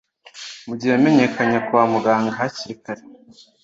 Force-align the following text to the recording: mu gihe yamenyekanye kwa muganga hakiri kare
mu 0.67 0.73
gihe 0.77 0.91
yamenyekanye 0.93 1.57
kwa 1.67 1.81
muganga 1.91 2.29
hakiri 2.37 2.75
kare 2.83 3.03